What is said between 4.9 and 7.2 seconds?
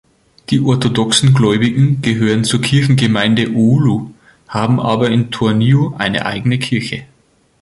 in Tornio eine eigene Kirche.